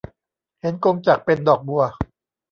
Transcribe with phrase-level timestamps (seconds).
[0.61, 1.83] เห็นกงจักรเป็นดอกบัว